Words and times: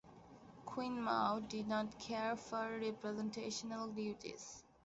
Queen 0.65 0.99
Maud 0.99 1.47
did 1.47 1.67
not 1.67 1.99
care 1.99 2.35
for 2.35 2.79
representational 2.81 3.85
duties. 3.89 4.63